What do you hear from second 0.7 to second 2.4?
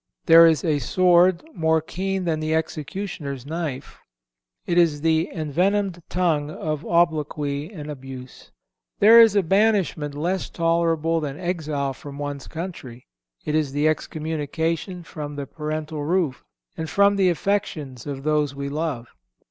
sword more keen than